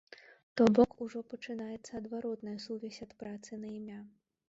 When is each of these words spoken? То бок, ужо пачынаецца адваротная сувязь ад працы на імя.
То 0.59 0.63
бок, 0.79 0.91
ужо 1.05 1.21
пачынаецца 1.35 1.91
адваротная 2.01 2.57
сувязь 2.67 3.01
ад 3.09 3.17
працы 3.25 3.63
на 3.65 3.79
імя. 3.79 4.05